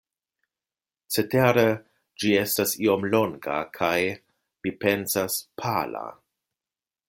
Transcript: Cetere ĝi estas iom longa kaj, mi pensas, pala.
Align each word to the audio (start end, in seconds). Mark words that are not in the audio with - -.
Cetere 1.17 1.65
ĝi 2.23 2.31
estas 2.45 2.73
iom 2.87 3.05
longa 3.17 3.59
kaj, 3.77 3.93
mi 4.65 4.75
pensas, 4.87 5.37
pala. 5.63 6.05